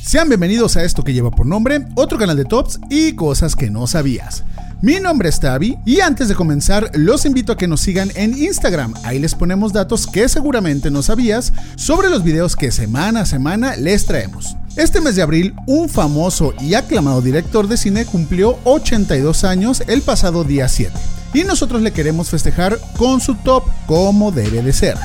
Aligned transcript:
Sean 0.00 0.28
bienvenidos 0.28 0.76
a 0.76 0.84
esto 0.84 1.02
que 1.02 1.12
lleva 1.12 1.32
por 1.32 1.44
nombre 1.44 1.86
otro 1.96 2.18
canal 2.18 2.36
de 2.36 2.44
tops 2.44 2.78
y 2.88 3.16
cosas 3.16 3.56
que 3.56 3.68
no 3.68 3.88
sabías. 3.88 4.44
Mi 4.80 5.00
nombre 5.00 5.28
es 5.28 5.40
Tavi 5.40 5.76
y 5.84 5.98
antes 5.98 6.28
de 6.28 6.36
comenzar 6.36 6.92
los 6.94 7.24
invito 7.24 7.52
a 7.52 7.56
que 7.56 7.66
nos 7.66 7.80
sigan 7.80 8.10
en 8.14 8.38
Instagram. 8.38 8.94
Ahí 9.02 9.18
les 9.18 9.34
ponemos 9.34 9.72
datos 9.72 10.06
que 10.06 10.28
seguramente 10.28 10.92
no 10.92 11.02
sabías 11.02 11.52
sobre 11.74 12.10
los 12.10 12.22
videos 12.22 12.54
que 12.54 12.70
semana 12.70 13.22
a 13.22 13.26
semana 13.26 13.74
les 13.74 14.06
traemos. 14.06 14.56
Este 14.76 15.00
mes 15.00 15.16
de 15.16 15.22
abril, 15.22 15.54
un 15.66 15.88
famoso 15.88 16.54
y 16.60 16.74
aclamado 16.74 17.20
director 17.20 17.66
de 17.66 17.76
cine 17.76 18.04
cumplió 18.04 18.58
82 18.64 19.42
años 19.42 19.82
el 19.88 20.00
pasado 20.00 20.44
día 20.44 20.68
7 20.68 20.92
y 21.34 21.42
nosotros 21.42 21.82
le 21.82 21.92
queremos 21.92 22.30
festejar 22.30 22.78
con 22.96 23.20
su 23.20 23.34
top 23.34 23.64
como 23.86 24.30
debe 24.30 24.62
de 24.62 24.72
ser. 24.72 24.96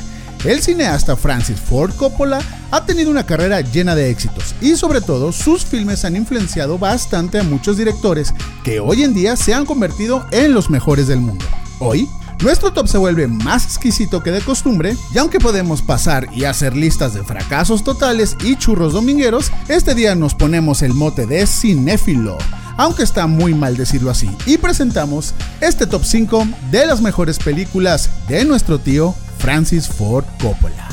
El 0.44 0.62
cineasta 0.62 1.16
Francis 1.16 1.59
Ford 1.59 1.95
Coppola 1.95 2.39
ha 2.70 2.86
tenido 2.86 3.09
una 3.09 3.25
carrera 3.25 3.62
llena 3.62 3.95
de 3.95 4.12
éxitos 4.12 4.53
y 4.62 4.75
sobre 4.75 5.02
todo 5.02 5.31
sus 5.31 5.66
filmes 5.66 6.05
han 6.05 6.16
influenciado 6.16 6.77
bastante 6.77 7.39
a 7.39 7.44
muchos 7.44 7.77
directores 7.77 8.36
que 8.63 8.80
hoy 8.80 9.02
en 9.02 9.16
día 9.16 9.36
se 9.36 9.55
han 9.55 9.66
convertido 9.66 10.27
en 10.31 10.53
los 10.53 10.70
mejores 10.70 11.08
del 11.08 11.22
mundo. 11.22 11.45
Hoy, 11.80 12.08
nuestro 12.41 12.71
top 12.73 12.88
se 12.88 12.98
vuelve 12.98 13.27
más 13.27 13.66
exquisito 13.66 14.21
que 14.21 14.31
de 14.31 14.41
costumbre 14.41 14.95
y 15.13 15.17
aunque 15.17 15.39
podemos 15.39 15.81
pasar 15.81 16.27
y 16.34 16.45
hacer 16.45 16.75
listas 16.75 17.13
de 17.13 17.23
fracasos 17.23 17.84
totales 17.84 18.35
y 18.44 18.55
churros 18.55 18.94
domingueros, 18.94 19.52
este 19.67 19.95
día 19.95 20.16
nos 20.16 20.35
ponemos 20.35 20.81
el 20.81 20.94
mote 20.94 21.25
de 21.25 21.48
cinéfilo 21.48 22.38
aunque 22.77 23.03
está 23.03 23.27
muy 23.27 23.53
mal 23.53 23.77
decirlo 23.77 24.11
así, 24.11 24.30
y 24.45 24.58
presentamos 24.58 25.34
este 25.61 25.88
top 25.88 26.03
5 26.03 26.48
de 26.71 26.85
las 26.85 27.02
mejores 27.02 27.39
películas 27.39 28.09
de 28.27 28.45
nuestro 28.45 28.80
tío 28.80 29.16
Francis 29.38 29.88
Ford 29.88 30.25
Coppola. 30.41 30.89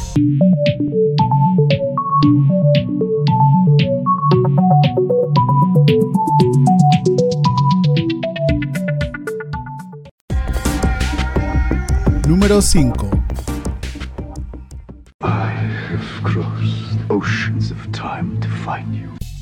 Número 12.52 12.60
5 12.60 13.10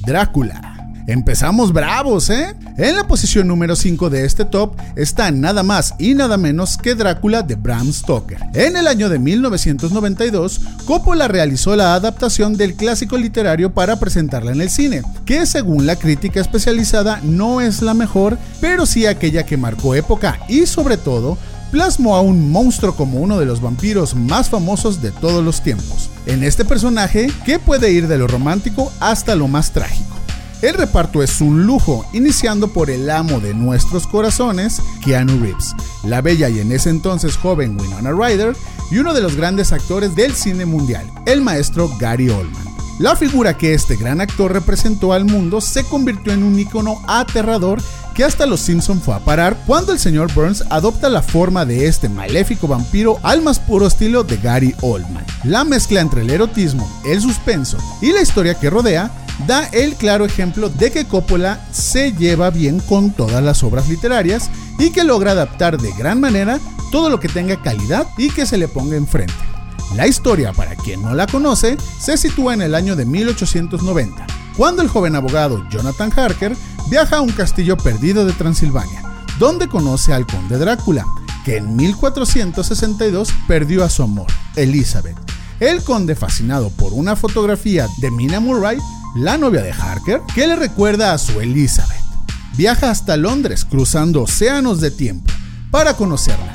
Drácula 0.06 0.76
Empezamos 1.08 1.72
bravos, 1.72 2.30
¿eh? 2.30 2.54
En 2.78 2.94
la 2.94 3.08
posición 3.08 3.48
número 3.48 3.74
5 3.74 4.10
de 4.10 4.24
este 4.24 4.44
top 4.44 4.76
está 4.94 5.32
nada 5.32 5.64
más 5.64 5.94
y 5.98 6.14
nada 6.14 6.36
menos 6.36 6.78
que 6.78 6.94
Drácula 6.94 7.42
de 7.42 7.56
Bram 7.56 7.92
Stoker. 7.92 8.38
En 8.54 8.76
el 8.76 8.86
año 8.86 9.08
de 9.08 9.18
1992, 9.18 10.60
Coppola 10.84 11.26
realizó 11.26 11.74
la 11.74 11.94
adaptación 11.94 12.56
del 12.56 12.74
clásico 12.76 13.18
literario 13.18 13.74
para 13.74 13.98
presentarla 13.98 14.52
en 14.52 14.60
el 14.60 14.70
cine, 14.70 15.02
que 15.24 15.46
según 15.46 15.84
la 15.84 15.96
crítica 15.96 16.40
especializada 16.40 17.18
no 17.24 17.60
es 17.60 17.82
la 17.82 17.94
mejor, 17.94 18.38
pero 18.60 18.86
sí 18.86 19.06
aquella 19.06 19.44
que 19.44 19.56
marcó 19.56 19.96
época 19.96 20.38
y 20.48 20.66
sobre 20.66 20.96
todo 20.96 21.38
plasmó 21.70 22.16
a 22.16 22.20
un 22.20 22.50
monstruo 22.50 22.94
como 22.94 23.20
uno 23.20 23.38
de 23.38 23.46
los 23.46 23.60
vampiros 23.60 24.14
más 24.14 24.50
famosos 24.50 25.00
de 25.00 25.10
todos 25.10 25.44
los 25.44 25.62
tiempos. 25.62 26.10
En 26.26 26.42
este 26.42 26.64
personaje, 26.64 27.30
que 27.44 27.58
puede 27.58 27.92
ir 27.92 28.08
de 28.08 28.18
lo 28.18 28.26
romántico 28.26 28.92
hasta 29.00 29.34
lo 29.34 29.48
más 29.48 29.72
trágico. 29.72 30.16
El 30.62 30.74
reparto 30.74 31.22
es 31.22 31.40
un 31.40 31.64
lujo, 31.64 32.04
iniciando 32.12 32.68
por 32.68 32.90
el 32.90 33.08
amo 33.08 33.40
de 33.40 33.54
nuestros 33.54 34.06
corazones, 34.06 34.82
Keanu 35.02 35.40
Reeves, 35.40 35.74
la 36.04 36.20
bella 36.20 36.50
y 36.50 36.60
en 36.60 36.70
ese 36.70 36.90
entonces 36.90 37.38
joven 37.38 37.80
Winona 37.80 38.12
Ryder 38.12 38.54
y 38.90 38.98
uno 38.98 39.14
de 39.14 39.22
los 39.22 39.36
grandes 39.36 39.72
actores 39.72 40.14
del 40.14 40.34
cine 40.34 40.66
mundial, 40.66 41.10
el 41.24 41.40
maestro 41.40 41.90
Gary 41.98 42.28
Oldman. 42.28 42.70
La 42.98 43.16
figura 43.16 43.56
que 43.56 43.72
este 43.72 43.96
gran 43.96 44.20
actor 44.20 44.52
representó 44.52 45.14
al 45.14 45.24
mundo 45.24 45.62
se 45.62 45.84
convirtió 45.84 46.34
en 46.34 46.42
un 46.42 46.58
icono 46.58 47.00
aterrador 47.06 47.80
que 48.14 48.24
hasta 48.24 48.46
los 48.46 48.60
Simpson 48.60 49.00
fue 49.00 49.14
a 49.14 49.20
parar 49.20 49.56
cuando 49.66 49.92
el 49.92 49.98
señor 49.98 50.32
Burns 50.32 50.64
adopta 50.70 51.08
la 51.08 51.22
forma 51.22 51.64
de 51.64 51.86
este 51.86 52.08
maléfico 52.08 52.68
vampiro 52.68 53.18
al 53.22 53.42
más 53.42 53.58
puro 53.58 53.86
estilo 53.86 54.24
de 54.24 54.36
Gary 54.36 54.74
Oldman. 54.80 55.24
La 55.44 55.64
mezcla 55.64 56.00
entre 56.00 56.22
el 56.22 56.30
erotismo, 56.30 56.90
el 57.04 57.20
suspenso 57.20 57.78
y 58.00 58.12
la 58.12 58.22
historia 58.22 58.54
que 58.54 58.70
rodea 58.70 59.10
da 59.46 59.66
el 59.72 59.94
claro 59.94 60.24
ejemplo 60.24 60.68
de 60.68 60.90
que 60.90 61.06
Coppola 61.06 61.60
se 61.72 62.12
lleva 62.12 62.50
bien 62.50 62.80
con 62.80 63.10
todas 63.10 63.42
las 63.42 63.62
obras 63.62 63.88
literarias 63.88 64.50
y 64.78 64.90
que 64.90 65.04
logra 65.04 65.32
adaptar 65.32 65.78
de 65.78 65.92
gran 65.92 66.20
manera 66.20 66.58
todo 66.90 67.08
lo 67.10 67.20
que 67.20 67.28
tenga 67.28 67.60
calidad 67.62 68.06
y 68.18 68.30
que 68.30 68.46
se 68.46 68.58
le 68.58 68.68
ponga 68.68 68.96
enfrente. 68.96 69.34
La 69.94 70.06
historia, 70.06 70.52
para 70.52 70.76
quien 70.76 71.02
no 71.02 71.14
la 71.14 71.26
conoce, 71.26 71.76
se 71.98 72.16
sitúa 72.16 72.54
en 72.54 72.62
el 72.62 72.74
año 72.74 72.94
de 72.94 73.04
1890, 73.04 74.26
cuando 74.60 74.82
el 74.82 74.88
joven 74.88 75.16
abogado 75.16 75.66
Jonathan 75.70 76.12
Harker 76.14 76.54
viaja 76.90 77.16
a 77.16 77.20
un 77.22 77.32
castillo 77.32 77.78
perdido 77.78 78.26
de 78.26 78.34
Transilvania, 78.34 79.02
donde 79.38 79.68
conoce 79.68 80.12
al 80.12 80.26
conde 80.26 80.58
Drácula, 80.58 81.06
que 81.46 81.56
en 81.56 81.76
1462 81.76 83.32
perdió 83.48 83.82
a 83.84 83.88
su 83.88 84.02
amor, 84.02 84.26
Elizabeth. 84.56 85.16
El 85.60 85.82
conde, 85.82 86.14
fascinado 86.14 86.68
por 86.68 86.92
una 86.92 87.16
fotografía 87.16 87.88
de 88.02 88.10
Mina 88.10 88.38
Murray, 88.38 88.76
la 89.16 89.38
novia 89.38 89.62
de 89.62 89.72
Harker, 89.72 90.20
que 90.34 90.46
le 90.46 90.56
recuerda 90.56 91.14
a 91.14 91.18
su 91.18 91.40
Elizabeth. 91.40 91.96
Viaja 92.58 92.90
hasta 92.90 93.16
Londres 93.16 93.64
cruzando 93.64 94.24
océanos 94.24 94.82
de 94.82 94.90
tiempo 94.90 95.32
para 95.70 95.96
conocerla. 95.96 96.52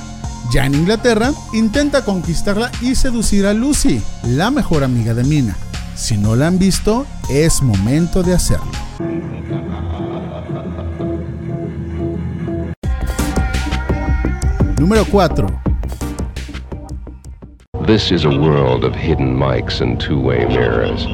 Ya 0.52 0.68
en 0.68 0.76
Inglaterra, 0.76 1.34
intenta 1.54 2.06
conquistarla 2.06 2.72
y 2.82 2.94
seducir 2.94 3.48
a 3.48 3.56
Lucy, 3.56 4.00
la 4.26 4.52
mejor 4.52 4.84
amiga 4.84 5.16
de 5.16 5.24
Mina. 5.24 5.58
Si 5.96 6.18
no 6.18 6.36
la 6.36 6.48
han 6.48 6.60
visto, 6.60 7.06
es 7.30 7.62
momento 7.62 8.22
de 8.22 8.34
hacerlo. 8.34 8.72
Número 14.78 15.06
4. 15.06 15.48
This 17.88 18.12
is 18.12 18.26
a 18.26 18.30
world 18.30 18.84
of 18.84 18.94
hidden 18.94 19.36
mics 19.38 19.80
and 19.80 20.00
two-way 20.00 20.46
mirrors. 20.46 21.06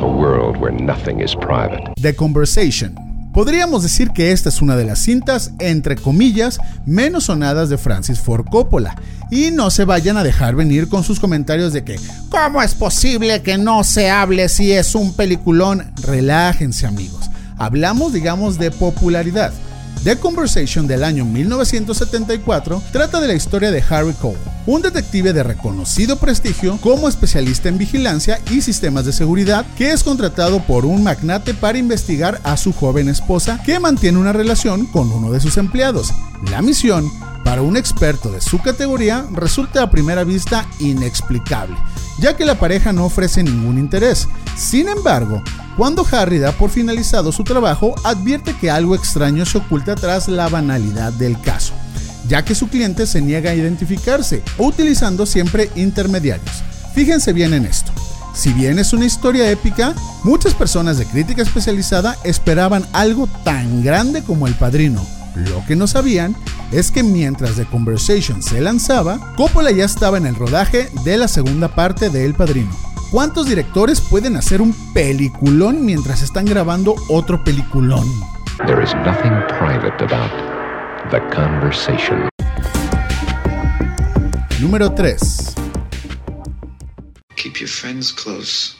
A 0.00 0.06
world 0.06 0.56
where 0.56 0.72
nothing 0.72 1.20
is 1.20 1.34
private. 1.34 1.94
The 1.96 2.12
Conversation. 2.12 3.05
Podríamos 3.36 3.82
decir 3.82 4.12
que 4.12 4.32
esta 4.32 4.48
es 4.48 4.62
una 4.62 4.76
de 4.76 4.86
las 4.86 4.98
cintas, 4.98 5.50
entre 5.58 5.94
comillas, 5.96 6.58
menos 6.86 7.24
sonadas 7.24 7.68
de 7.68 7.76
Francis 7.76 8.18
Ford 8.18 8.46
Coppola. 8.50 8.96
Y 9.30 9.50
no 9.50 9.70
se 9.70 9.84
vayan 9.84 10.16
a 10.16 10.24
dejar 10.24 10.54
venir 10.54 10.88
con 10.88 11.04
sus 11.04 11.20
comentarios 11.20 11.74
de 11.74 11.84
que, 11.84 12.00
¿cómo 12.30 12.62
es 12.62 12.74
posible 12.74 13.42
que 13.42 13.58
no 13.58 13.84
se 13.84 14.08
hable 14.08 14.48
si 14.48 14.72
es 14.72 14.94
un 14.94 15.12
peliculón? 15.12 15.92
Relájense 16.00 16.86
amigos. 16.86 17.28
Hablamos, 17.58 18.14
digamos, 18.14 18.58
de 18.58 18.70
popularidad. 18.70 19.52
The 20.04 20.18
Conversation 20.18 20.86
del 20.86 21.02
año 21.02 21.24
1974 21.24 22.82
trata 22.92 23.20
de 23.20 23.28
la 23.28 23.34
historia 23.34 23.70
de 23.70 23.82
Harry 23.88 24.12
Cole, 24.12 24.38
un 24.66 24.82
detective 24.82 25.32
de 25.32 25.42
reconocido 25.42 26.16
prestigio 26.16 26.78
como 26.80 27.08
especialista 27.08 27.68
en 27.68 27.78
vigilancia 27.78 28.40
y 28.50 28.60
sistemas 28.60 29.04
de 29.04 29.12
seguridad 29.12 29.66
que 29.76 29.90
es 29.90 30.04
contratado 30.04 30.60
por 30.60 30.86
un 30.86 31.02
magnate 31.02 31.54
para 31.54 31.78
investigar 31.78 32.40
a 32.44 32.56
su 32.56 32.72
joven 32.72 33.08
esposa 33.08 33.60
que 33.64 33.80
mantiene 33.80 34.18
una 34.18 34.32
relación 34.32 34.86
con 34.86 35.10
uno 35.10 35.32
de 35.32 35.40
sus 35.40 35.56
empleados. 35.56 36.12
La 36.50 36.62
misión 36.62 37.10
para 37.46 37.62
un 37.62 37.76
experto 37.76 38.32
de 38.32 38.40
su 38.40 38.60
categoría 38.60 39.24
resulta 39.32 39.82
a 39.82 39.90
primera 39.90 40.24
vista 40.24 40.68
inexplicable, 40.80 41.76
ya 42.18 42.36
que 42.36 42.44
la 42.44 42.58
pareja 42.58 42.92
no 42.92 43.04
ofrece 43.04 43.42
ningún 43.42 43.78
interés. 43.78 44.28
Sin 44.56 44.88
embargo, 44.88 45.42
cuando 45.76 46.06
Harry 46.10 46.38
da 46.38 46.52
por 46.52 46.70
finalizado 46.70 47.32
su 47.32 47.44
trabajo, 47.44 47.94
advierte 48.04 48.54
que 48.56 48.70
algo 48.70 48.94
extraño 48.94 49.44
se 49.44 49.58
oculta 49.58 49.94
tras 49.94 50.28
la 50.28 50.48
banalidad 50.48 51.12
del 51.12 51.40
caso, 51.40 51.74
ya 52.28 52.44
que 52.44 52.54
su 52.54 52.68
cliente 52.68 53.06
se 53.06 53.20
niega 53.20 53.50
a 53.50 53.54
identificarse, 53.54 54.42
utilizando 54.58 55.26
siempre 55.26 55.70
intermediarios. 55.76 56.62
Fíjense 56.94 57.32
bien 57.32 57.52
en 57.52 57.66
esto. 57.66 57.92
Si 58.34 58.52
bien 58.52 58.78
es 58.78 58.92
una 58.92 59.06
historia 59.06 59.50
épica, 59.50 59.94
muchas 60.22 60.54
personas 60.54 60.98
de 60.98 61.06
crítica 61.06 61.42
especializada 61.42 62.16
esperaban 62.22 62.86
algo 62.92 63.28
tan 63.44 63.82
grande 63.82 64.22
como 64.22 64.46
El 64.46 64.54
Padrino. 64.54 65.04
Lo 65.34 65.64
que 65.66 65.76
no 65.76 65.86
sabían 65.86 66.36
es 66.72 66.90
que 66.90 67.02
mientras 67.02 67.56
The 67.56 67.64
Conversation 67.66 68.42
se 68.42 68.60
lanzaba, 68.60 69.34
Coppola 69.36 69.70
ya 69.70 69.84
estaba 69.84 70.18
en 70.18 70.26
el 70.26 70.34
rodaje 70.34 70.88
de 71.04 71.16
la 71.16 71.28
segunda 71.28 71.68
parte 71.74 72.10
de 72.10 72.24
El 72.24 72.34
Padrino. 72.34 72.70
¿Cuántos 73.10 73.46
directores 73.46 74.00
pueden 74.00 74.36
hacer 74.36 74.60
un 74.60 74.74
peliculón 74.92 75.84
mientras 75.84 76.22
están 76.22 76.44
grabando 76.44 76.96
otro 77.08 77.42
peliculón? 77.44 78.06
There 78.66 78.82
is 78.82 78.94
nothing 79.04 79.32
private 79.58 80.02
about 80.02 80.30
the 81.10 81.20
conversation. 81.34 82.28
Número 84.60 84.92
3. 84.92 85.54
Keep 87.36 87.60
your 87.60 87.68
friends 87.68 88.12
close, 88.12 88.74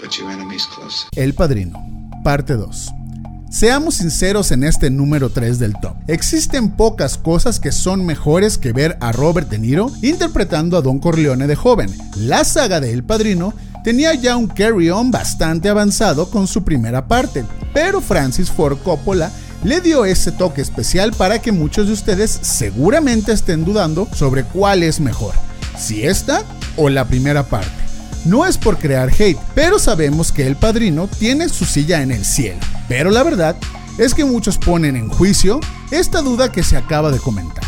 but 0.00 0.12
your 0.12 0.30
enemies 0.30 0.66
closer. 0.66 1.08
El 1.16 1.34
Padrino, 1.34 1.78
parte 2.24 2.54
2. 2.54 2.97
Seamos 3.50 3.94
sinceros 3.94 4.52
en 4.52 4.62
este 4.62 4.90
número 4.90 5.30
3 5.30 5.58
del 5.58 5.72
top. 5.80 5.96
Existen 6.06 6.70
pocas 6.70 7.16
cosas 7.16 7.58
que 7.58 7.72
son 7.72 8.04
mejores 8.04 8.58
que 8.58 8.72
ver 8.72 8.98
a 9.00 9.10
Robert 9.10 9.48
De 9.48 9.58
Niro 9.58 9.90
interpretando 10.02 10.76
a 10.76 10.82
Don 10.82 10.98
Corleone 10.98 11.46
de 11.46 11.56
joven. 11.56 11.90
La 12.16 12.44
saga 12.44 12.78
de 12.78 12.92
El 12.92 13.04
Padrino 13.04 13.54
tenía 13.82 14.12
ya 14.12 14.36
un 14.36 14.48
carry-on 14.48 15.10
bastante 15.10 15.70
avanzado 15.70 16.30
con 16.30 16.46
su 16.46 16.62
primera 16.62 17.08
parte, 17.08 17.42
pero 17.72 18.02
Francis 18.02 18.50
Ford 18.50 18.76
Coppola 18.84 19.32
le 19.64 19.80
dio 19.80 20.04
ese 20.04 20.30
toque 20.30 20.60
especial 20.60 21.12
para 21.12 21.40
que 21.40 21.50
muchos 21.50 21.86
de 21.86 21.94
ustedes 21.94 22.38
seguramente 22.42 23.32
estén 23.32 23.64
dudando 23.64 24.06
sobre 24.14 24.44
cuál 24.44 24.82
es 24.82 25.00
mejor, 25.00 25.32
si 25.78 26.04
esta 26.04 26.44
o 26.76 26.90
la 26.90 27.06
primera 27.06 27.44
parte. 27.44 27.87
No 28.24 28.44
es 28.44 28.58
por 28.58 28.78
crear 28.78 29.10
hate, 29.10 29.38
pero 29.54 29.78
sabemos 29.78 30.32
que 30.32 30.46
el 30.46 30.56
padrino 30.56 31.08
tiene 31.08 31.48
su 31.48 31.64
silla 31.64 32.02
en 32.02 32.10
el 32.10 32.24
cielo. 32.24 32.60
Pero 32.88 33.10
la 33.10 33.22
verdad 33.22 33.56
es 33.98 34.14
que 34.14 34.24
muchos 34.24 34.58
ponen 34.58 34.96
en 34.96 35.08
juicio 35.08 35.60
esta 35.90 36.22
duda 36.22 36.52
que 36.52 36.62
se 36.62 36.76
acaba 36.76 37.10
de 37.10 37.18
comentar. 37.18 37.64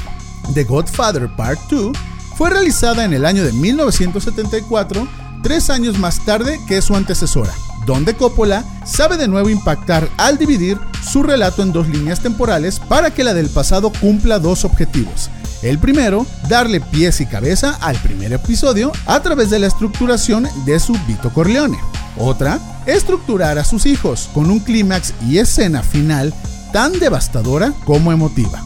The 0.54 0.64
Godfather 0.64 1.28
Part 1.36 1.60
2 1.70 1.96
fue 2.36 2.50
realizada 2.50 3.04
en 3.04 3.12
el 3.12 3.24
año 3.24 3.44
de 3.44 3.52
1974, 3.52 5.06
tres 5.42 5.70
años 5.70 5.98
más 5.98 6.24
tarde 6.24 6.58
que 6.66 6.80
su 6.82 6.96
antecesora, 6.96 7.52
donde 7.86 8.14
Coppola 8.14 8.64
sabe 8.84 9.16
de 9.16 9.28
nuevo 9.28 9.50
impactar 9.50 10.08
al 10.16 10.38
dividir 10.38 10.78
su 11.02 11.22
relato 11.22 11.62
en 11.62 11.72
dos 11.72 11.88
líneas 11.88 12.20
temporales 12.20 12.80
para 12.80 13.12
que 13.12 13.24
la 13.24 13.34
del 13.34 13.48
pasado 13.48 13.92
cumpla 14.00 14.38
dos 14.38 14.64
objetivos. 14.64 15.30
El 15.62 15.78
primero, 15.78 16.26
darle 16.48 16.80
pies 16.80 17.20
y 17.20 17.26
cabeza 17.26 17.76
al 17.82 17.96
primer 17.96 18.32
episodio 18.32 18.92
a 19.04 19.20
través 19.20 19.50
de 19.50 19.58
la 19.58 19.66
estructuración 19.66 20.48
de 20.64 20.80
su 20.80 20.94
Vito 21.06 21.30
Corleone. 21.32 21.78
Otra, 22.16 22.58
estructurar 22.86 23.58
a 23.58 23.64
sus 23.64 23.84
hijos 23.84 24.30
con 24.32 24.50
un 24.50 24.60
clímax 24.60 25.12
y 25.28 25.38
escena 25.38 25.82
final 25.82 26.32
tan 26.72 26.98
devastadora 26.98 27.74
como 27.84 28.10
emotiva. 28.10 28.62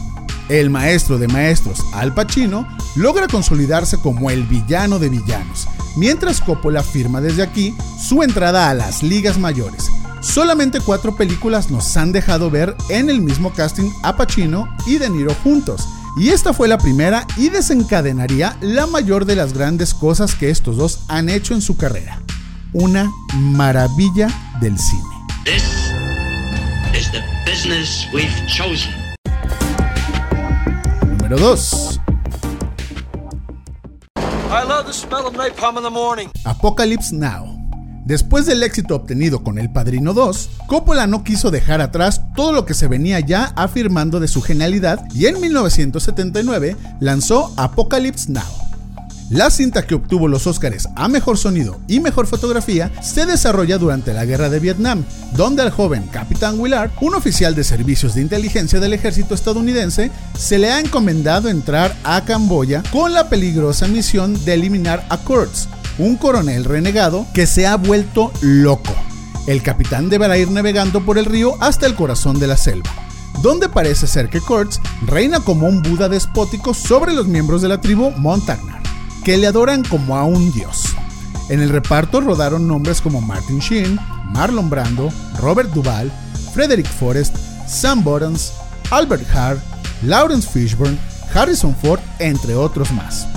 El 0.47 0.69
maestro 0.69 1.17
de 1.17 1.27
maestros, 1.27 1.79
Al 1.93 2.13
Pacino, 2.13 2.67
logra 2.95 3.27
consolidarse 3.27 3.97
como 3.97 4.29
el 4.29 4.43
villano 4.43 4.97
de 4.97 5.09
villanos, 5.09 5.67
mientras 5.97 6.39
Coppola 6.39 6.81
firma 6.81 7.19
desde 7.19 7.43
aquí 7.43 7.75
su 7.99 8.23
entrada 8.23 8.69
a 8.69 8.73
las 8.73 9.03
ligas 9.03 9.37
mayores. 9.37 9.89
Solamente 10.21 10.79
cuatro 10.79 11.15
películas 11.15 11.69
nos 11.71 11.97
han 11.97 12.11
dejado 12.11 12.49
ver 12.49 12.75
en 12.89 13.09
el 13.09 13.21
mismo 13.21 13.53
casting 13.53 13.91
a 14.01 14.15
Pacino 14.15 14.67
y 14.87 14.97
De 14.97 15.09
Niro 15.09 15.35
juntos, 15.43 15.87
y 16.17 16.29
esta 16.29 16.53
fue 16.53 16.67
la 16.67 16.77
primera 16.77 17.27
y 17.37 17.49
desencadenaría 17.49 18.57
la 18.61 18.87
mayor 18.87 19.25
de 19.25 19.35
las 19.35 19.53
grandes 19.53 19.93
cosas 19.93 20.35
que 20.35 20.49
estos 20.49 20.77
dos 20.77 21.01
han 21.07 21.29
hecho 21.29 21.53
en 21.53 21.61
su 21.61 21.75
carrera. 21.75 22.21
Una 22.73 23.11
maravilla 23.33 24.29
del 24.61 24.77
cine. 24.77 25.03
This 25.43 25.91
is 26.93 27.11
the 27.11 27.21
business 27.45 28.07
we've 28.13 28.31
chosen. 28.47 28.93
Número 31.17 31.37
2. 31.37 31.99
I 34.47 34.63
love 34.63 34.85
the 34.85 34.93
smell 34.93 35.27
of 35.27 35.33
napalm 35.33 35.77
in 35.77 35.83
the 35.83 35.89
morning. 35.89 36.29
Apocalypse 36.45 37.11
Now. 37.11 37.54
Después 38.05 38.45
del 38.45 38.61
éxito 38.61 38.95
obtenido 38.95 39.43
con 39.43 39.57
El 39.57 39.71
Padrino 39.71 40.13
2, 40.13 40.49
Coppola 40.67 41.07
no 41.07 41.23
quiso 41.23 41.49
dejar 41.49 41.81
atrás 41.81 42.21
todo 42.35 42.53
lo 42.53 42.63
que 42.63 42.75
se 42.75 42.87
venía 42.87 43.19
ya 43.19 43.45
afirmando 43.55 44.19
de 44.19 44.27
su 44.27 44.43
genialidad 44.43 45.03
y 45.15 45.25
en 45.25 45.41
1979 45.41 46.77
lanzó 46.99 47.51
Apocalypse 47.57 48.31
Now. 48.31 48.43
La 49.31 49.49
cinta 49.49 49.87
que 49.87 49.95
obtuvo 49.95 50.27
los 50.27 50.45
Óscares 50.45 50.87
a 50.95 51.07
Mejor 51.07 51.39
Sonido 51.39 51.79
y 51.87 51.99
Mejor 51.99 52.27
Fotografía 52.27 52.91
se 53.01 53.25
desarrolla 53.25 53.79
durante 53.79 54.13
la 54.13 54.23
Guerra 54.23 54.49
de 54.49 54.59
Vietnam, 54.59 55.03
donde 55.35 55.63
al 55.63 55.71
joven 55.71 56.03
Capitán 56.11 56.59
Willard, 56.59 56.91
un 57.01 57.15
oficial 57.15 57.55
de 57.55 57.63
servicios 57.63 58.13
de 58.13 58.21
inteligencia 58.21 58.79
del 58.79 58.93
ejército 58.93 59.33
estadounidense, 59.33 60.11
se 60.37 60.59
le 60.59 60.71
ha 60.71 60.79
encomendado 60.79 61.49
entrar 61.49 61.95
a 62.03 62.23
Camboya 62.23 62.83
con 62.91 63.13
la 63.13 63.27
peligrosa 63.27 63.87
misión 63.87 64.45
de 64.45 64.53
eliminar 64.53 65.03
a 65.09 65.17
Kurtz, 65.17 65.69
un 65.97 66.17
coronel 66.17 66.63
renegado 66.65 67.25
que 67.33 67.47
se 67.47 67.67
ha 67.67 67.75
vuelto 67.77 68.31
loco. 68.41 68.93
El 69.47 69.61
capitán 69.61 70.09
deberá 70.09 70.37
ir 70.37 70.51
navegando 70.51 71.05
por 71.05 71.17
el 71.17 71.25
río 71.25 71.55
hasta 71.59 71.85
el 71.85 71.95
corazón 71.95 72.39
de 72.39 72.47
la 72.47 72.57
selva, 72.57 72.89
donde 73.41 73.69
parece 73.69 74.07
ser 74.07 74.29
que 74.29 74.41
Kurtz 74.41 74.79
reina 75.05 75.39
como 75.39 75.67
un 75.67 75.81
Buda 75.81 76.09
despótico 76.09 76.73
sobre 76.73 77.13
los 77.13 77.27
miembros 77.27 77.61
de 77.61 77.69
la 77.69 77.81
tribu 77.81 78.11
Montagnar 78.17 78.85
que 79.25 79.37
le 79.37 79.47
adoran 79.47 79.83
como 79.83 80.15
a 80.15 80.23
un 80.23 80.51
dios. 80.51 80.95
En 81.49 81.59
el 81.59 81.69
reparto 81.69 82.21
rodaron 82.21 82.67
nombres 82.67 83.01
como 83.01 83.21
Martin 83.21 83.57
Sheen, 83.57 83.99
Marlon 84.31 84.69
Brando, 84.69 85.11
Robert 85.39 85.71
Duvall, 85.71 86.11
Frederick 86.53 86.87
Forrest, 86.87 87.35
Sam 87.67 88.03
Bottoms, 88.03 88.53
Albert 88.91 89.27
Hart, 89.35 89.59
Lawrence 90.03 90.47
Fishburne, 90.47 90.99
Harrison 91.33 91.75
Ford, 91.75 91.99
entre 92.19 92.53
otros 92.53 92.91
más. 92.91 93.27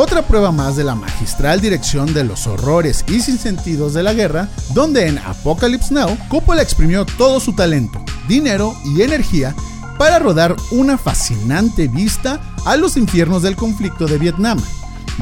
Otra 0.00 0.22
prueba 0.22 0.52
más 0.52 0.76
de 0.76 0.84
la 0.84 0.94
magistral 0.94 1.60
dirección 1.60 2.14
de 2.14 2.22
los 2.22 2.46
horrores 2.46 3.04
y 3.08 3.18
sinsentidos 3.18 3.94
de 3.94 4.04
la 4.04 4.14
guerra, 4.14 4.48
donde 4.72 5.08
en 5.08 5.18
Apocalypse 5.18 5.92
Now 5.92 6.16
Coppola 6.28 6.62
exprimió 6.62 7.04
todo 7.04 7.40
su 7.40 7.52
talento, 7.52 8.00
dinero 8.28 8.76
y 8.84 9.02
energía 9.02 9.56
para 9.98 10.20
rodar 10.20 10.54
una 10.70 10.98
fascinante 10.98 11.88
vista 11.88 12.40
a 12.64 12.76
los 12.76 12.96
infiernos 12.96 13.42
del 13.42 13.56
conflicto 13.56 14.06
de 14.06 14.18
Vietnam, 14.18 14.60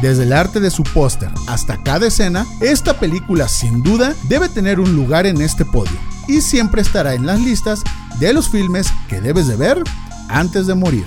desde 0.02 0.24
el 0.24 0.34
arte 0.34 0.60
de 0.60 0.70
su 0.70 0.82
póster 0.82 1.30
hasta 1.46 1.82
cada 1.82 2.08
escena, 2.08 2.46
esta 2.60 3.00
película 3.00 3.48
sin 3.48 3.82
duda 3.82 4.14
debe 4.24 4.50
tener 4.50 4.78
un 4.78 4.94
lugar 4.94 5.24
en 5.24 5.40
este 5.40 5.64
podio 5.64 5.98
y 6.28 6.42
siempre 6.42 6.82
estará 6.82 7.14
en 7.14 7.24
las 7.24 7.40
listas 7.40 7.82
de 8.18 8.34
los 8.34 8.50
filmes 8.50 8.92
que 9.08 9.22
debes 9.22 9.46
de 9.46 9.56
ver 9.56 9.82
antes 10.28 10.66
de 10.66 10.74
morir. 10.74 11.06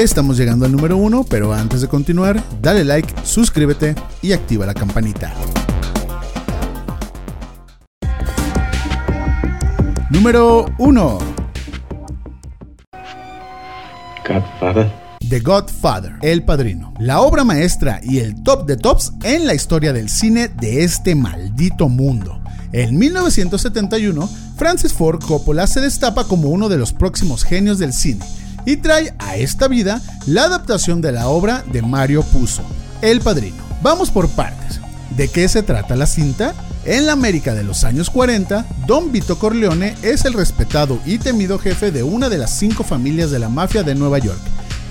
Estamos 0.00 0.38
llegando 0.38 0.64
al 0.64 0.72
número 0.72 0.96
uno, 0.96 1.24
pero 1.28 1.52
antes 1.52 1.82
de 1.82 1.88
continuar, 1.88 2.42
dale 2.62 2.84
like, 2.84 3.12
suscríbete 3.22 3.94
y 4.22 4.32
activa 4.32 4.64
la 4.64 4.72
campanita. 4.72 5.30
Número 10.08 10.64
1. 10.78 11.18
Godfather. 14.26 14.90
The 15.28 15.40
Godfather, 15.40 16.14
El 16.22 16.44
Padrino, 16.44 16.94
la 16.98 17.20
obra 17.20 17.44
maestra 17.44 18.00
y 18.02 18.20
el 18.20 18.42
top 18.42 18.66
de 18.66 18.78
tops 18.78 19.12
en 19.22 19.46
la 19.46 19.52
historia 19.52 19.92
del 19.92 20.08
cine 20.08 20.48
de 20.48 20.82
este 20.82 21.14
maldito 21.14 21.90
mundo. 21.90 22.40
En 22.72 22.96
1971, 22.96 24.30
Francis 24.56 24.94
Ford 24.94 25.22
Coppola 25.22 25.66
se 25.66 25.82
destapa 25.82 26.24
como 26.24 26.48
uno 26.48 26.70
de 26.70 26.78
los 26.78 26.94
próximos 26.94 27.44
genios 27.44 27.78
del 27.78 27.92
cine 27.92 28.24
y 28.64 28.76
trae 28.76 29.14
a 29.18 29.36
esta 29.36 29.68
vida 29.68 30.00
la 30.26 30.44
adaptación 30.44 31.00
de 31.00 31.12
la 31.12 31.28
obra 31.28 31.64
de 31.72 31.82
Mario 31.82 32.22
Puzo, 32.22 32.62
El 33.02 33.20
Padrino. 33.20 33.62
Vamos 33.82 34.10
por 34.10 34.28
partes. 34.28 34.80
¿De 35.16 35.28
qué 35.28 35.48
se 35.48 35.62
trata 35.62 35.96
la 35.96 36.06
cinta? 36.06 36.54
En 36.84 37.06
la 37.06 37.12
América 37.12 37.54
de 37.54 37.62
los 37.62 37.84
años 37.84 38.08
40, 38.08 38.64
Don 38.86 39.12
Vito 39.12 39.38
Corleone 39.38 39.94
es 40.02 40.24
el 40.24 40.32
respetado 40.32 40.98
y 41.04 41.18
temido 41.18 41.58
jefe 41.58 41.90
de 41.90 42.02
una 42.02 42.28
de 42.28 42.38
las 42.38 42.58
cinco 42.58 42.84
familias 42.84 43.30
de 43.30 43.38
la 43.38 43.48
mafia 43.48 43.82
de 43.82 43.94
Nueva 43.94 44.18
York. 44.18 44.40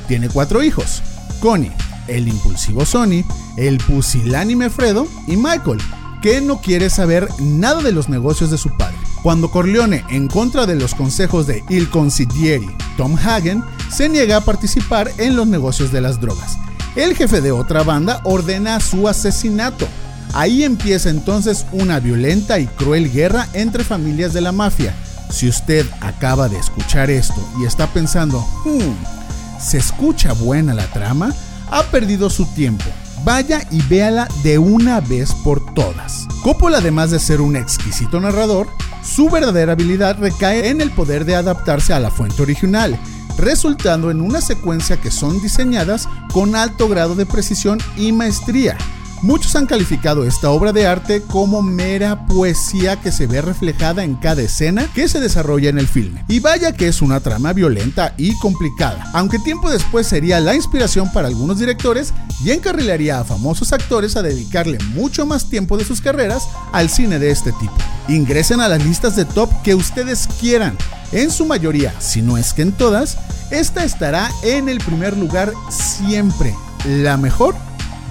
Tiene 0.08 0.30
cuatro 0.30 0.62
hijos, 0.62 1.02
Connie, 1.40 1.72
el 2.08 2.28
impulsivo 2.28 2.86
Sonny, 2.86 3.24
el 3.58 3.78
pusilánime 3.78 4.70
Fredo 4.70 5.08
y 5.28 5.36
Michael, 5.36 5.80
que 6.22 6.42
no 6.42 6.62
quiere 6.62 6.90
saber 6.90 7.28
nada 7.40 7.82
de 7.82 7.92
los 7.92 8.10
negocios 8.10 8.52
de 8.52 8.58
su 8.58 8.76
padre. 8.78 8.98
Cuando 9.24 9.50
Corleone, 9.50 10.04
en 10.10 10.28
contra 10.28 10.66
de 10.66 10.76
los 10.76 10.94
consejos 10.94 11.48
de 11.48 11.64
Il 11.70 11.90
Consigliere 11.90 12.68
Tom 13.00 13.15
Hagen, 13.15 13.63
se 13.89 14.10
niega 14.10 14.36
a 14.36 14.41
participar 14.41 15.10
en 15.20 15.38
los 15.38 15.48
negocios 15.48 15.89
de 15.89 16.01
las 16.01 16.20
drogas. 16.20 16.58
El 16.98 17.15
jefe 17.15 17.39
de 17.39 17.53
otra 17.53 17.84
banda 17.84 18.20
ordena 18.25 18.82
su 18.82 19.08
asesinato. 19.08 19.88
Ahí 20.34 20.65
empieza 20.65 21.10
entonces 21.10 21.65
una 21.72 22.01
violenta 22.01 22.60
y 22.60 22.68
cruel 22.68 23.10
guerra 23.10 23.48
entre 23.53 23.86
familias 23.86 24.34
de 24.34 24.41
la 24.41 24.51
mafia. 24.51 24.94
Si 25.29 25.48
usted 25.48 25.86
acaba 26.01 26.50
de 26.50 26.60
escuchar 26.60 27.10
esto 27.10 27.41
y 27.62 27.65
está 27.65 27.88
pensando, 27.88 28.46
hmm, 28.65 29.62
¿se 29.62 29.77
escucha 29.77 30.34
buena 30.34 30.74
la 30.74 30.88
trama? 30.88 31.34
Ha 31.72 31.84
perdido 31.84 32.29
su 32.29 32.48
tiempo. 32.48 32.84
Vaya 33.24 33.68
y 33.70 33.82
véala 33.84 34.28
de 34.44 34.58
una 34.58 35.02
vez 35.02 35.34
por 35.34 35.74
todas. 35.74 36.28
Coppola, 36.42 36.78
además 36.78 37.12
de 37.12 37.20
ser 37.20 37.42
un 37.42 37.56
exquisito 37.56 38.20
narrador, 38.20 38.68
su 39.04 39.30
verdadera 39.30 39.74
habilidad 39.74 40.18
recae 40.20 40.70
en 40.70 40.82
el 40.82 40.92
poder 40.92 41.26
de 41.26 41.36
adaptarse 41.36 41.94
a 41.94 42.00
la 42.00 42.12
fuente 42.12 42.42
original, 42.42 43.00
resultando 43.38 44.12
en 44.12 44.22
una 44.22 44.42
secuencia 44.42 44.98
que 44.98 45.12
son 45.12 45.42
diseñadas 45.42 46.08
con 46.34 46.56
alto 46.56 46.88
grado 46.88 47.16
de 47.16 47.26
precisión 47.26 47.80
y 47.98 48.12
maestría. 48.12 48.78
Muchos 49.22 49.54
han 49.58 49.66
calificado 49.66 50.24
esta 50.24 50.50
obra 50.50 50.72
de 50.72 50.88
arte 50.88 51.22
como 51.22 51.62
mera 51.62 52.26
poesía 52.26 53.02
que 53.02 53.12
se 53.12 53.28
ve 53.28 53.42
reflejada 53.42 54.06
en 54.06 54.16
cada 54.16 54.42
escena 54.42 54.88
que 54.96 55.10
se 55.10 55.20
desarrolla 55.20 55.70
en 55.70 55.78
el 55.78 55.90
filme. 55.90 56.24
Y 56.30 56.40
vaya 56.40 56.72
que 56.72 56.88
es 56.88 57.02
una 57.02 57.20
trama 57.20 57.52
violenta 57.52 58.14
y 58.18 58.38
complicada, 58.40 59.10
aunque 59.14 59.38
tiempo 59.40 59.70
después 59.70 60.08
sería 60.08 60.40
la 60.40 60.56
inspiración 60.56 61.12
para 61.12 61.28
algunos 61.28 61.60
directores 61.60 62.14
y 62.46 62.52
encarrilaría 62.52 63.20
a 63.20 63.26
famosos 63.26 63.74
actores 63.74 64.16
a 64.16 64.22
dedicarle 64.22 64.78
mucho 64.94 65.26
más 65.26 65.50
tiempo 65.50 65.78
de 65.78 65.84
sus 65.84 66.00
carreras 66.00 66.48
al 66.72 66.90
cine 66.90 67.20
de 67.20 67.32
este 67.32 67.52
tipo. 67.52 67.76
Ingresen 68.08 68.62
a 68.62 68.70
las 68.70 68.84
listas 68.86 69.18
de 69.18 69.26
top 69.26 69.50
que 69.64 69.76
ustedes 69.76 70.30
quieran. 70.40 70.78
En 71.12 71.30
su 71.30 71.46
mayoría, 71.46 71.94
si 72.00 72.22
no 72.22 72.38
es 72.38 72.54
que 72.54 72.62
en 72.62 72.72
todas, 72.72 73.18
esta 73.52 73.84
estará 73.84 74.32
en 74.44 74.70
el 74.70 74.78
primer 74.78 75.18
lugar 75.18 75.52
siempre, 75.70 76.56
la 76.86 77.18
mejor 77.18 77.56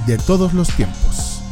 de 0.08 0.16
todos 0.16 0.54
los 0.54 0.74
tiempos. 0.74 1.42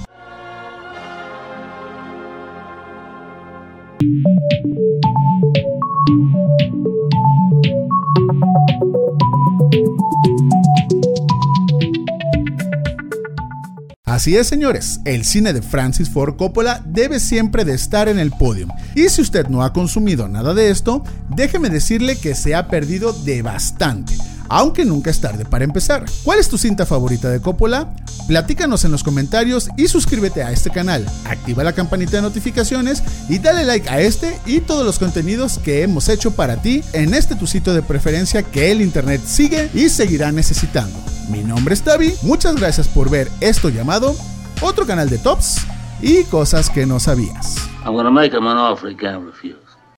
Así 14.06 14.38
es, 14.38 14.46
señores, 14.46 15.00
el 15.04 15.26
cine 15.26 15.52
de 15.52 15.60
Francis 15.60 16.08
Ford 16.08 16.36
Coppola 16.36 16.80
debe 16.86 17.20
siempre 17.20 17.66
de 17.66 17.74
estar 17.74 18.08
en 18.08 18.18
el 18.18 18.30
podio. 18.30 18.68
Y 18.94 19.10
si 19.10 19.20
usted 19.20 19.48
no 19.48 19.62
ha 19.62 19.74
consumido 19.74 20.28
nada 20.28 20.54
de 20.54 20.70
esto, 20.70 21.04
déjeme 21.28 21.68
decirle 21.68 22.16
que 22.16 22.34
se 22.34 22.54
ha 22.54 22.68
perdido 22.68 23.12
de 23.12 23.42
bastante 23.42 24.14
aunque 24.48 24.84
nunca 24.84 25.10
es 25.10 25.20
tarde 25.20 25.44
para 25.44 25.64
empezar. 25.64 26.04
¿Cuál 26.24 26.38
es 26.38 26.48
tu 26.48 26.58
cinta 26.58 26.86
favorita 26.86 27.30
de 27.30 27.40
Coppola? 27.40 27.94
Platícanos 28.26 28.84
en 28.84 28.92
los 28.92 29.04
comentarios 29.04 29.68
y 29.76 29.88
suscríbete 29.88 30.42
a 30.42 30.50
este 30.50 30.70
canal. 30.70 31.06
Activa 31.24 31.64
la 31.64 31.72
campanita 31.72 32.16
de 32.16 32.22
notificaciones 32.22 33.02
y 33.28 33.38
dale 33.38 33.64
like 33.64 33.88
a 33.88 34.00
este 34.00 34.38
y 34.46 34.60
todos 34.60 34.84
los 34.84 34.98
contenidos 34.98 35.58
que 35.58 35.82
hemos 35.82 36.08
hecho 36.08 36.32
para 36.32 36.56
ti 36.56 36.82
en 36.92 37.14
este 37.14 37.36
tu 37.36 37.46
sitio 37.46 37.74
de 37.74 37.82
preferencia 37.82 38.42
que 38.42 38.72
el 38.72 38.80
internet 38.80 39.20
sigue 39.24 39.70
y 39.74 39.88
seguirá 39.88 40.32
necesitando. 40.32 40.98
Mi 41.30 41.42
nombre 41.42 41.74
es 41.74 41.82
Tavi, 41.82 42.14
muchas 42.22 42.56
gracias 42.56 42.88
por 42.88 43.10
ver 43.10 43.30
esto 43.40 43.68
llamado 43.68 44.16
otro 44.60 44.86
canal 44.86 45.08
de 45.10 45.18
tops 45.18 45.66
y 46.00 46.24
cosas 46.24 46.70
que 46.70 46.86
no 46.86 47.00
sabías. 47.00 47.56
I'm 47.84 47.94
gonna 47.94 48.10
make 48.10 48.36
him 48.36 48.46
an 48.46 48.56
offer 48.56 48.90
he. 48.90 49.65